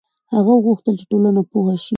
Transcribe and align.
هغه 0.33 0.53
غوښتل 0.65 0.93
چې 0.99 1.05
ټولنه 1.11 1.41
پوه 1.51 1.73
شي. 1.83 1.89